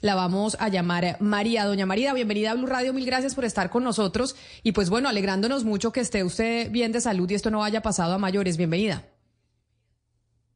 [0.00, 1.64] la vamos a llamar María.
[1.64, 5.08] Doña María, bienvenida a Blue Radio, mil gracias por estar con nosotros y pues bueno,
[5.08, 8.56] alegrándonos mucho que esté usted bien de salud y esto no haya pasado a mayores.
[8.56, 9.04] Bienvenida.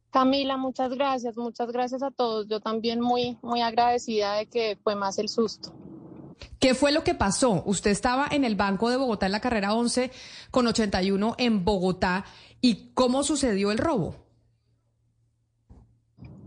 [0.09, 2.47] Camila, muchas gracias, muchas gracias a todos.
[2.47, 5.73] Yo también muy, muy agradecida de que fue más el susto.
[6.59, 7.61] ¿Qué fue lo que pasó?
[7.65, 10.11] Usted estaba en el Banco de Bogotá en la carrera 11
[10.49, 12.23] con 81 en Bogotá
[12.61, 14.22] y ¿cómo sucedió el robo?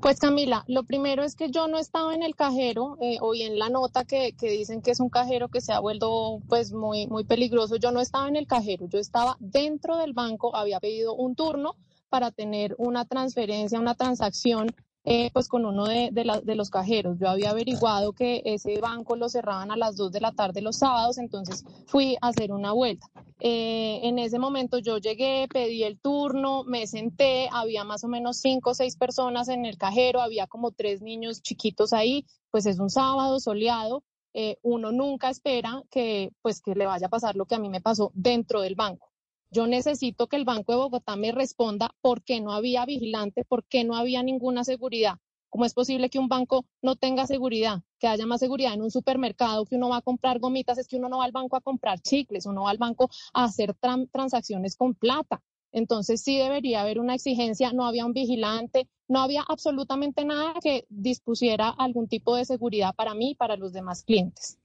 [0.06, 3.58] Pues Camila, lo primero es que yo no estaba en el cajero, eh, oí en
[3.58, 7.08] la nota que, que, dicen que es un cajero que se ha vuelto pues muy,
[7.08, 7.74] muy peligroso.
[7.74, 11.74] Yo no estaba en el cajero, yo estaba dentro del banco, había pedido un turno
[12.08, 14.68] para tener una transferencia, una transacción
[15.08, 16.10] eh, pues con uno de,
[16.56, 17.16] los cajeros.
[17.20, 20.78] Yo había averiguado que ese banco lo cerraban a las 2 de la tarde los
[20.78, 23.06] sábados, entonces fui a hacer una vuelta.
[23.38, 28.38] Eh, en ese momento yo llegué, pedí el turno, me senté, había más o menos
[28.38, 32.80] cinco o seis personas en el cajero, había como tres niños chiquitos ahí, pues es
[32.80, 34.02] un sábado soleado.
[34.34, 37.70] Eh, uno nunca espera que pues que le vaya a pasar lo que a mí
[37.70, 39.08] me pasó dentro del banco.
[39.50, 43.64] Yo necesito que el Banco de Bogotá me responda por qué no había vigilante, por
[43.64, 45.18] qué no había ninguna seguridad.
[45.48, 47.82] ¿Cómo es posible que un banco no tenga seguridad?
[47.98, 50.96] Que haya más seguridad en un supermercado, que uno va a comprar gomitas, es que
[50.96, 53.74] uno no va al banco a comprar chicles, uno va al banco a hacer
[54.12, 55.42] transacciones con plata.
[55.72, 60.86] Entonces sí debería haber una exigencia, no había un vigilante, no había absolutamente nada que
[60.88, 64.58] dispusiera algún tipo de seguridad para mí y para los demás clientes.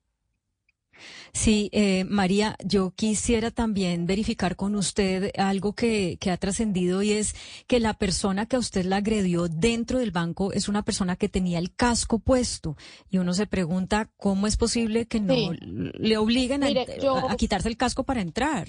[1.34, 7.12] Sí, eh, María, yo quisiera también verificar con usted algo que, que ha trascendido y
[7.12, 7.36] es
[7.68, 11.30] que la persona que a usted la agredió dentro del banco es una persona que
[11.30, 12.76] tenía el casco puesto.
[13.10, 18.04] Y uno se pregunta cómo es posible que no le obliguen a quitarse el casco
[18.04, 18.68] para entrar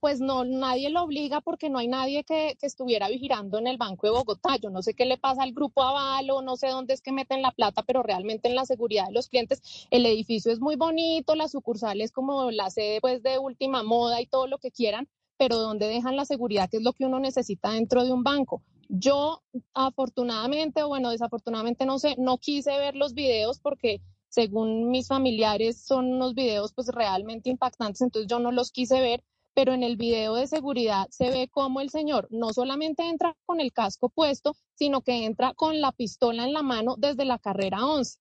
[0.00, 4.06] pues no, nadie lo obliga porque no hay nadie que, estuviera vigilando en el Banco
[4.06, 4.56] de Bogotá.
[4.56, 7.42] Yo no sé qué le pasa al grupo Avalo, no sé dónde es que meten
[7.42, 11.34] la plata, pero realmente en la seguridad de los clientes, el edificio es muy bonito,
[11.34, 15.08] la sucursal es como la sede pues de última moda y todo lo que quieran,
[15.36, 18.62] pero ¿dónde dejan la seguridad, que es lo que uno necesita dentro de un banco?
[18.88, 19.42] Yo
[19.74, 25.80] afortunadamente, o bueno, desafortunadamente no sé, no quise ver los videos porque según mis familiares
[25.82, 29.22] son unos videos pues realmente impactantes, entonces yo no los quise ver
[29.54, 33.60] pero en el video de seguridad se ve cómo el señor no solamente entra con
[33.60, 37.84] el casco puesto, sino que entra con la pistola en la mano desde la carrera
[37.84, 38.18] 11.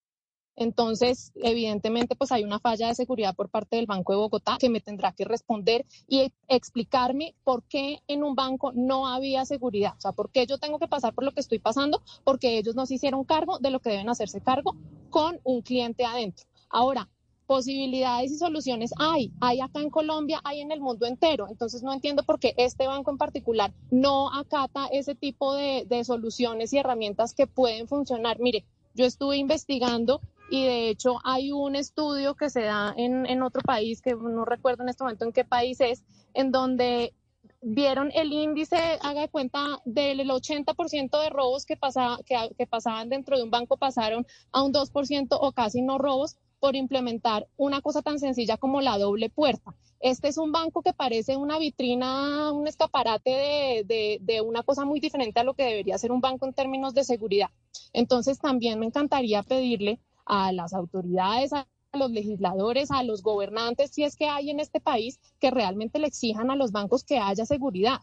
[0.57, 4.69] Entonces, evidentemente, pues hay una falla de seguridad por parte del Banco de Bogotá que
[4.69, 9.93] me tendrá que responder y explicarme por qué en un banco no había seguridad.
[9.95, 12.73] O sea, por qué yo tengo que pasar por lo que estoy pasando, porque ellos
[12.73, 14.75] no se hicieron cargo de lo que deben hacerse cargo
[15.11, 16.47] con un cliente adentro.
[16.69, 17.07] Ahora,
[17.47, 21.47] posibilidades y soluciones hay, hay acá en Colombia, hay en el mundo entero.
[21.49, 26.73] Entonces no entiendo por qué este banco en particular no acata ese tipo de, soluciones
[26.73, 28.39] y herramientas que pueden funcionar.
[28.39, 30.21] Mire, yo estuve investigando
[30.51, 34.83] y de hecho hay un estudio que se da en, otro país, que no recuerdo
[34.83, 36.03] en este momento en qué país es,
[36.33, 37.13] en donde
[37.61, 41.77] vieron el índice, haga de cuenta, del 80% de robos que,
[42.25, 46.37] que, que pasaban dentro de un banco pasaron a un 2% o casi no robos
[46.59, 49.75] por implementar una cosa tan sencilla como la doble puerta.
[49.99, 55.39] Este es un banco que parece una vitrina, un escaparate de, una cosa muy diferente
[55.39, 57.49] a lo que debería ser un banco en términos de seguridad.
[57.93, 64.03] Entonces también me encantaría pedirle a las autoridades, a los legisladores, a los gobernantes, si
[64.03, 67.45] es que hay en este país, que realmente le exijan a los bancos que haya
[67.45, 68.01] seguridad.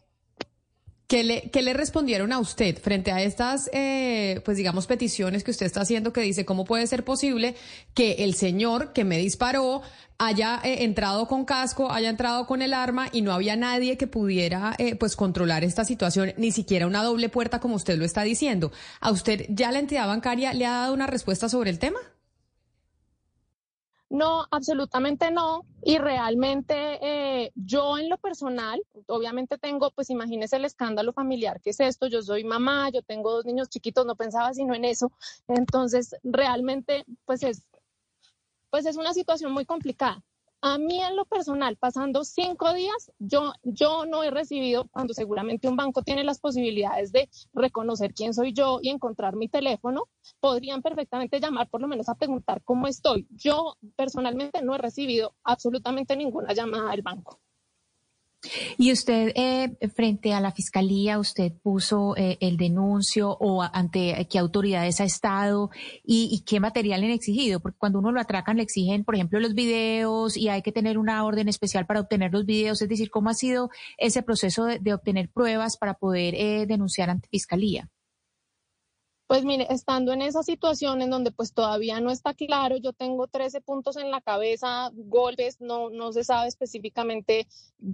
[1.07, 5.51] ¿Qué le, ¿Qué le, respondieron a usted frente a estas, eh, pues digamos, peticiones que
[5.51, 7.57] usted está haciendo que dice, ¿cómo puede ser posible
[7.93, 9.83] que el señor que me disparó
[10.17, 14.07] haya eh, entrado con casco, haya entrado con el arma y no había nadie que
[14.07, 18.23] pudiera, eh, pues, controlar esta situación, ni siquiera una doble puerta como usted lo está
[18.23, 18.73] diciendo?
[19.01, 21.99] ¿A usted ya la entidad bancaria le ha dado una respuesta sobre el tema?
[24.11, 25.63] No, absolutamente no.
[25.83, 31.71] Y realmente eh, yo en lo personal, obviamente tengo, pues imagínese el escándalo familiar que
[31.71, 32.07] es esto.
[32.07, 35.11] Yo soy mamá, yo tengo dos niños chiquitos, no pensaba sino en eso.
[35.49, 37.65] Entonces, realmente, pues es,
[38.71, 40.23] pues es una situación muy complicada.
[40.67, 45.69] A mí en lo personal, pasando cinco días, yo, yo no he recibido, cuando seguramente
[45.69, 50.05] un banco tiene las posibilidades de reconocer quién soy yo y encontrar mi teléfono,
[50.41, 53.29] podrían perfectamente llamar por lo menos a preguntar cómo estoy.
[53.33, 57.44] Yo personalmente no he recibido absolutamente ninguna llamada del banco.
[58.79, 64.39] Y usted, eh, frente a la fiscalía, usted puso eh, el denuncio o ante qué
[64.39, 65.71] autoridades ha estado
[66.05, 69.55] y, qué material han exigido, porque cuando uno lo atracan le exigen, por ejemplo, los
[69.55, 72.83] videos y hay que tener una orden especial para obtener los videos.
[72.83, 77.29] Es decir, ¿cómo ha sido ese proceso de, obtener pruebas para poder eh, denunciar ante
[77.29, 77.91] fiscalía?
[79.27, 83.27] Pues mire, estando en esa situación en donde pues todavía no está claro, yo tengo
[83.27, 87.47] 13 puntos en la cabeza, golpes, no, no se sabe específicamente,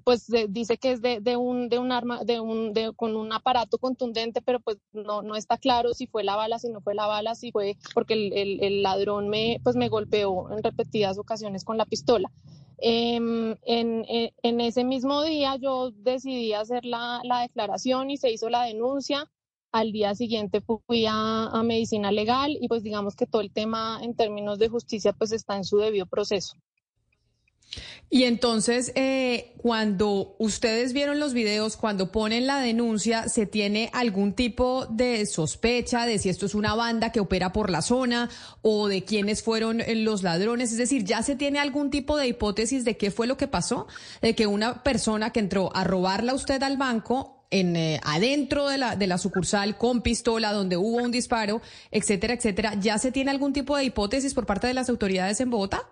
[0.02, 3.32] pues dice que es de, de, un, de un arma, de un, de, con un
[3.32, 6.96] aparato contundente, pero pues no, no está claro si fue la bala, si no fue
[6.96, 11.64] la bala, si fue porque el, el, ladrón me, pues me golpeó en repetidas ocasiones
[11.64, 12.28] con la pistola.
[12.78, 18.32] Em, en, en, en, ese mismo día yo decidí hacer la, la declaración y se
[18.32, 19.30] hizo la denuncia
[19.72, 24.14] al día siguiente fui a, medicina legal y pues digamos que todo el tema en
[24.14, 26.56] términos de justicia pues está en su debido proceso.
[28.12, 34.32] Y entonces, eh, cuando ustedes vieron los videos, cuando ponen la denuncia, ¿se tiene algún
[34.32, 38.28] tipo de sospecha de si esto es una banda que opera por la zona
[38.62, 40.72] o de quiénes fueron eh, los ladrones?
[40.72, 43.86] Es decir, ¿ya se tiene algún tipo de hipótesis de qué fue lo que pasó?
[44.20, 48.68] De que una persona que entró a robarla a usted al banco en eh, adentro
[48.68, 51.60] de la, de la sucursal con pistola donde hubo un disparo,
[51.90, 52.74] etcétera, etcétera.
[52.80, 55.82] ¿Ya se tiene algún tipo de hipótesis por parte de las autoridades en Bogotá?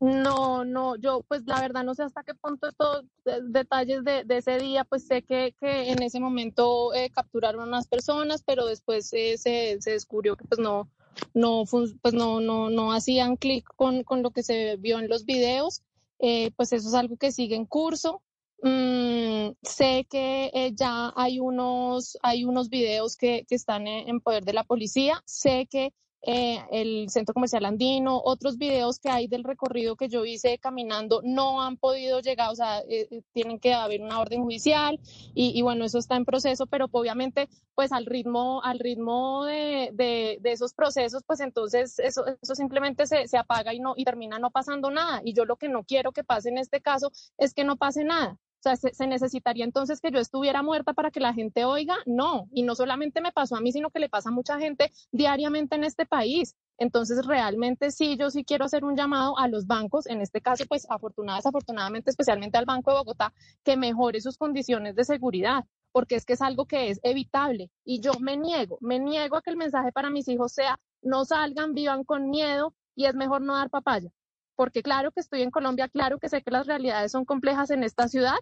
[0.00, 3.04] No, no, yo pues la verdad no sé hasta qué punto estos
[3.50, 7.66] detalles de, de, ese día, pues sé que, que en ese momento eh, capturaron a
[7.66, 10.88] unas personas, pero después eh, se, se, descubrió que pues no,
[11.34, 11.64] no,
[12.00, 15.82] pues no, no, no hacían clic con, con, lo que se vio en los videos.
[16.18, 18.22] pues eso es algo que sigue en curso.
[18.62, 24.44] Mm, sé que eh, ya hay unos, hay unos videos que, que están en, poder
[24.44, 25.22] de la policía.
[25.26, 30.24] Sé que eh, el Centro Comercial Andino, otros videos que hay del recorrido que yo
[30.24, 34.42] hice caminando no han podido llegar, o sea, eh, eh, tienen que haber una orden
[34.42, 34.98] judicial
[35.34, 39.90] y, y, bueno, eso está en proceso, pero obviamente pues al ritmo, al ritmo de,
[39.92, 44.04] de, de esos procesos, pues entonces eso, eso simplemente se, se apaga y, no, y
[44.04, 45.20] termina no pasando nada.
[45.24, 48.02] Y yo lo que no quiero que pase en este caso es que no pase
[48.02, 48.36] nada.
[48.58, 51.96] O sea, se, necesitaría entonces que yo estuviera muerta para que la gente oiga.
[52.06, 54.90] No, y no solamente me pasó a mí, sino que le pasa a mucha gente
[55.12, 56.56] diariamente en este país.
[56.76, 60.64] Entonces, realmente sí, yo sí quiero hacer un llamado a los bancos, en este caso,
[60.68, 63.32] pues afortunadamente, desafortunadamente, especialmente al Banco de Bogotá,
[63.64, 67.70] que mejore sus condiciones de seguridad, porque es que es algo que es evitable.
[67.84, 71.24] Y yo me niego, me niego a que el mensaje para mis hijos sea, no
[71.24, 74.10] salgan, vivan con miedo y es mejor no dar papaya
[74.58, 77.84] porque claro que estoy en Colombia, claro que sé que las realidades son complejas en
[77.84, 78.34] esta ciudad,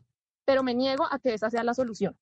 [0.46, 2.16] pero me niego a que esa sea la solución.